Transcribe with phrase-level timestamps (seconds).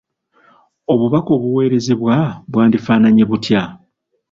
[0.93, 2.15] Obubaka obuweerezebwa
[2.51, 3.61] bwandifaananye butya?